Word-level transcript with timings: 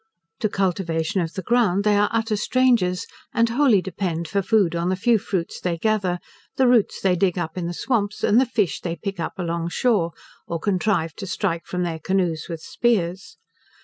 To 0.39 0.49
cultivation 0.49 1.21
of 1.21 1.35
the 1.35 1.43
ground 1.43 1.83
they 1.83 1.95
are 1.95 2.09
utter 2.11 2.35
strangers, 2.35 3.05
and 3.35 3.49
wholly 3.49 3.83
depend 3.83 4.27
for 4.27 4.41
food 4.41 4.75
on 4.75 4.89
the 4.89 4.95
few 4.95 5.19
fruits 5.19 5.61
they 5.61 5.77
gather; 5.77 6.17
the 6.57 6.67
roots 6.67 6.99
they 7.01 7.15
dig 7.15 7.37
up 7.37 7.55
in 7.55 7.67
the 7.67 7.71
swamps; 7.75 8.23
and 8.23 8.41
the 8.41 8.47
fish 8.47 8.81
they 8.81 8.95
pick 8.95 9.19
up 9.19 9.37
along 9.37 9.69
shore, 9.69 10.13
or 10.47 10.59
contrive 10.59 11.13
to 11.17 11.27
strike 11.27 11.67
from 11.67 11.83
their 11.83 11.99
canoes 11.99 12.47
with 12.49 12.61
spears. 12.61 13.37